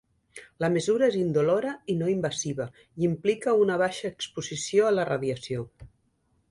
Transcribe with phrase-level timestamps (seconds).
[0.63, 5.71] La mesura és indolora i no invasiva i implica una baixa exposició a la radiació.